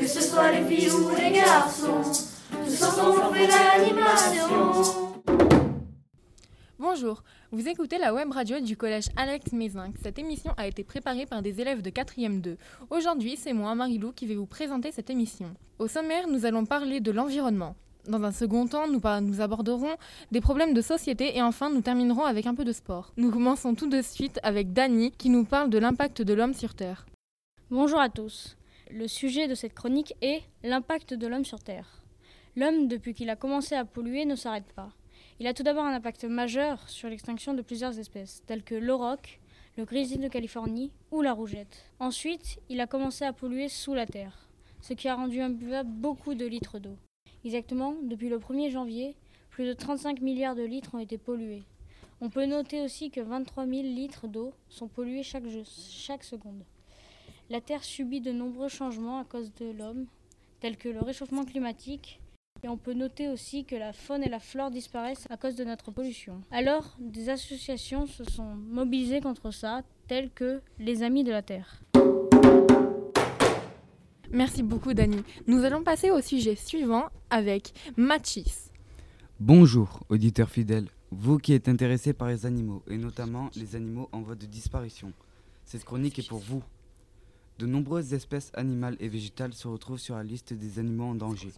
[0.00, 2.02] que ce soit les filles ou les garçons,
[2.50, 5.12] tous ensemble on l'animation.
[6.78, 9.94] Bonjour, vous écoutez la web radio du collège Alex Mézinc.
[10.02, 12.56] Cette émission a été préparée par des élèves de 4e 2.
[12.90, 15.54] Aujourd'hui, c'est moi, Marilou, qui vais vous présenter cette émission.
[15.78, 17.74] Au sommaire, nous allons parler de l'environnement.
[18.08, 19.96] Dans un second temps, nous, aborderons
[20.30, 23.12] des problèmes de société et enfin, nous terminerons avec un peu de sport.
[23.16, 26.74] Nous commençons tout de suite avec Dany qui nous parle de l'impact de l'homme sur
[26.74, 27.06] Terre.
[27.70, 28.56] Bonjour à tous.
[28.92, 32.04] Le sujet de cette chronique est l'impact de l'homme sur Terre.
[32.54, 34.90] L'homme, depuis qu'il a commencé à polluer, ne s'arrête pas.
[35.40, 39.40] Il a tout d'abord un impact majeur sur l'extinction de plusieurs espèces, telles que l'auroch,
[39.76, 41.84] le grizzly de Californie ou la rougette.
[41.98, 44.48] Ensuite, il a commencé à polluer sous la terre,
[44.80, 46.96] ce qui a rendu imbuvable beaucoup de litres d'eau.
[47.44, 49.14] Exactement, depuis le 1er janvier,
[49.50, 51.62] plus de 35 milliards de litres ont été pollués.
[52.20, 56.62] On peut noter aussi que 23 000 litres d'eau sont pollués chaque, seconde.
[57.50, 60.06] La Terre subit de nombreux changements à cause de l'homme,
[60.60, 62.20] tels que le réchauffement climatique,
[62.62, 65.64] et on peut noter aussi que la faune et la flore disparaissent à cause de
[65.64, 66.42] notre pollution.
[66.50, 71.82] Alors, des associations se sont mobilisées contre ça, telles que les Amis de la Terre.
[74.36, 75.22] Merci beaucoup, Dany.
[75.46, 78.70] Nous allons passer au sujet suivant avec Machis.
[79.40, 84.20] Bonjour, auditeurs fidèles, vous qui êtes intéressés par les animaux, et notamment les animaux en
[84.20, 85.14] voie de disparition.
[85.64, 86.62] Cette chronique est pour vous.
[87.58, 91.52] De nombreuses espèces animales et végétales se retrouvent sur la liste des animaux en danger.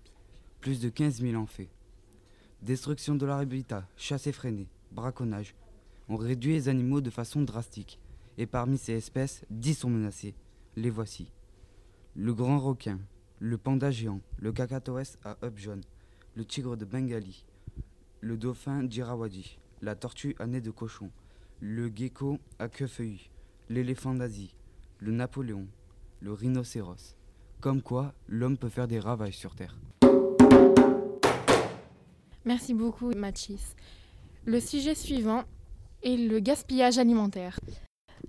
[0.61, 1.71] Plus de 15 000 en fait.
[2.63, 5.57] Destruction de leur habitat, chasse effrénée, braconnage.
[6.09, 7.99] On réduit les animaux de façon drastique.
[8.37, 10.37] Et parmi ces espèces, 10 sont menacées.
[10.77, 11.33] Les voici.
[12.21, 12.99] Le grand requin,
[13.39, 15.85] le panda géant, le cacatoès à œuf jaune,
[16.35, 17.47] le tigre de Bengali,
[18.21, 21.13] le dauphin d'Irrawaddy, la tortue à nez de cochon,
[21.61, 23.31] le gecko à queue feuillue,
[23.69, 24.53] l'éléphant d'Asie,
[24.99, 25.69] le Napoléon,
[26.19, 27.15] le rhinocéros.
[27.61, 29.79] Comme quoi, l'homme peut faire des ravages sur Terre.
[32.45, 33.77] Merci beaucoup, Machis.
[34.45, 35.45] Le sujet suivant
[36.03, 37.61] est le gaspillage alimentaire.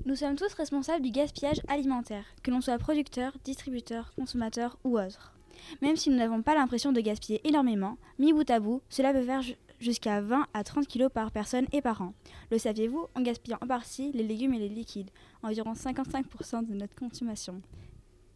[0.05, 5.33] Nous sommes tous responsables du gaspillage alimentaire, que l'on soit producteur, distributeur, consommateur ou autre.
[5.81, 9.23] Même si nous n'avons pas l'impression de gaspiller énormément, mis bout à bout, cela peut
[9.23, 12.13] faire ju- jusqu'à 20 à 30 kg par personne et par an.
[12.51, 15.09] Le saviez-vous En gaspillant en partie les légumes et les liquides,
[15.43, 17.61] environ 55% de notre consommation.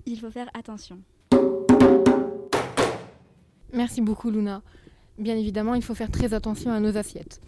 [0.06, 1.00] Il faut faire attention.
[3.72, 4.62] Merci beaucoup, Luna.
[5.18, 7.40] Bien évidemment, il faut faire très attention à nos assiettes.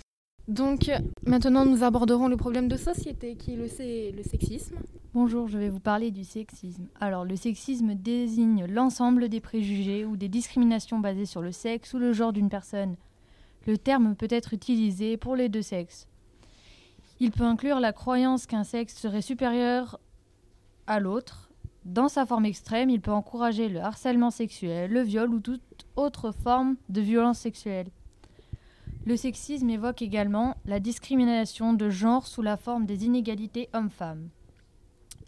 [0.48, 0.92] Donc,
[1.26, 4.76] maintenant, nous aborderons le problème de société qui est le, le sexisme.
[5.16, 6.86] Bonjour, je vais vous parler du sexisme.
[7.00, 11.98] Alors, le sexisme désigne l'ensemble des préjugés ou des discriminations basées sur le sexe ou
[11.98, 12.96] le genre d'une personne.
[13.66, 16.08] Le terme peut être utilisé pour les deux sexes.
[17.20, 20.00] Il peut inclure la croyance qu'un sexe serait supérieur
[20.86, 21.50] à l'autre.
[21.86, 25.62] Dans sa forme extrême, il peut encourager le harcèlement sexuel, le viol ou toute
[25.96, 27.88] autre forme de violence sexuelle.
[29.06, 34.30] Le sexisme évoque également la discrimination de genre sous la forme des inégalités hommes-femmes.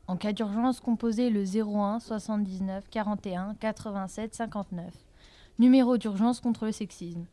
[0.08, 4.94] En cas d'urgence, composez le 01 79 41 87 59.
[5.60, 7.26] Numéro d'urgence contre le sexisme.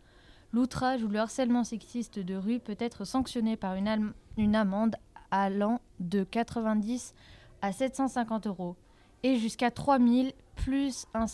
[0.52, 4.96] L'outrage ou le harcèlement sexiste de rue peut être sanctionné par une, am- une amende
[5.30, 7.14] allant de 90
[7.62, 8.76] à 750 euros
[9.22, 11.26] et jusqu'à 3000 plus un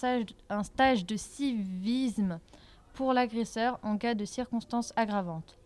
[0.63, 2.39] stage de civisme
[2.95, 5.57] pour l'agresseur en cas de circonstances aggravantes.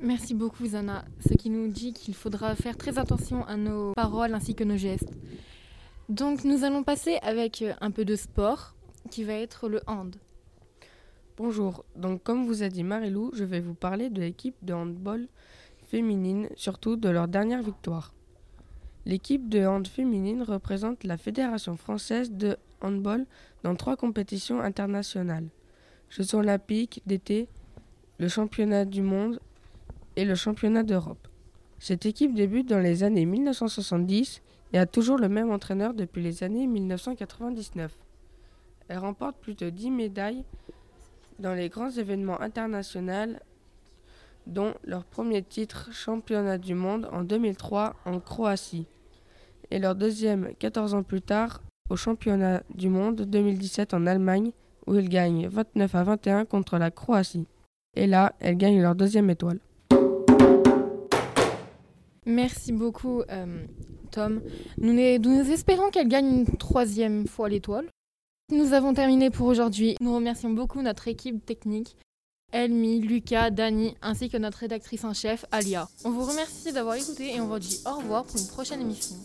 [0.00, 1.04] Merci beaucoup, Zana.
[1.26, 4.76] Ce qui nous dit qu'il faudra faire très attention à nos paroles ainsi que nos
[4.76, 5.12] gestes.
[6.08, 8.74] Donc, nous allons passer avec euh, un peu de sport
[9.10, 10.16] qui va être le hand.
[11.36, 15.28] Bonjour, donc comme vous a dit Marilou, je vais vous parler de l'équipe de handball
[15.84, 18.12] féminine, surtout de leur dernière victoire.
[19.04, 23.26] L'équipe de hand féminine représente la Fédération française de handball
[23.64, 25.48] dans trois compétitions internationales.
[26.08, 27.48] Jeux olympiques d'été,
[28.18, 29.40] le championnat du monde
[30.16, 31.26] et le championnat d'Europe.
[31.80, 34.40] Cette équipe débute dans les années 1970
[34.72, 37.92] et a toujours le même entraîneur depuis les années 1999.
[38.86, 40.44] Elle remporte plus de 10 médailles
[41.40, 43.34] dans les grands événements internationaux,
[44.46, 48.86] dont leur premier titre championnat du monde en 2003 en Croatie,
[49.70, 54.52] et leur deuxième 14 ans plus tard au championnat du monde 2017 en Allemagne,
[54.86, 57.46] où ils gagnent 29 à 21 contre la Croatie.
[57.94, 59.58] Et là, elles gagnent leur deuxième étoile.
[62.24, 63.66] Merci beaucoup, euh,
[64.10, 64.42] Tom.
[64.78, 67.88] Nous, nous espérons qu'elle gagne une troisième fois l'étoile.
[68.50, 69.96] Nous avons terminé pour aujourd'hui.
[70.00, 71.96] Nous remercions beaucoup notre équipe technique,
[72.52, 75.88] Elmi, Lucas, Dani, ainsi que notre rédactrice en chef, Alia.
[76.04, 79.16] On vous remercie d'avoir écouté et on vous dit au revoir pour une prochaine émission.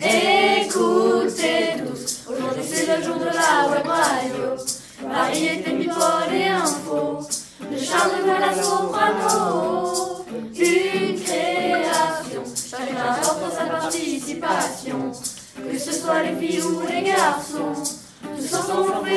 [0.00, 4.56] Écoutez tous, aujourd'hui c'est le jour de la web radio.
[5.08, 7.20] Variété, people et info,
[7.60, 10.24] de Charles de à Soprano.
[10.54, 15.12] Une création, chacun apporte sa participation.
[15.90, 17.72] Ce soit les filles ou les garçons,
[18.22, 19.08] tous ensemble.